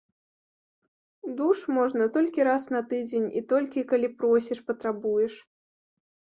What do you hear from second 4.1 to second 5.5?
просіш-патрабуеш.